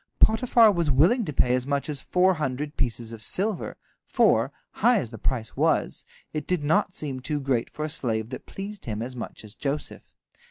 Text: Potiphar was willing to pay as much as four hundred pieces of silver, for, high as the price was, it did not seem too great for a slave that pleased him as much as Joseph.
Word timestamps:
Potiphar 0.17 0.71
was 0.71 0.89
willing 0.89 1.25
to 1.25 1.31
pay 1.31 1.53
as 1.53 1.67
much 1.67 1.87
as 1.87 2.01
four 2.01 2.33
hundred 2.33 2.75
pieces 2.75 3.11
of 3.13 3.21
silver, 3.21 3.77
for, 4.07 4.51
high 4.71 4.97
as 4.97 5.11
the 5.11 5.19
price 5.19 5.55
was, 5.55 6.05
it 6.33 6.47
did 6.47 6.63
not 6.63 6.95
seem 6.95 7.19
too 7.19 7.39
great 7.39 7.69
for 7.69 7.85
a 7.85 7.87
slave 7.87 8.31
that 8.31 8.47
pleased 8.47 8.85
him 8.85 9.03
as 9.03 9.15
much 9.15 9.43
as 9.45 9.53
Joseph. 9.53 10.15